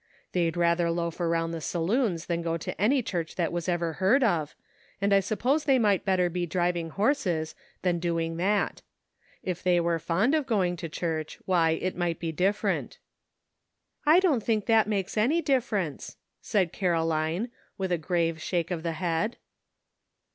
[0.31, 4.23] They'd rather loaf around the saloons than go to any church that was ever heard
[4.23, 4.55] of,
[4.99, 8.81] and I suppose they might better be driving horses than doing that.
[9.43, 12.97] If they were fond of going to church, why, it might be different."
[14.03, 18.93] "I don't think that makes any difference," said Caroline, with a grave shake of the
[18.93, 19.37] head.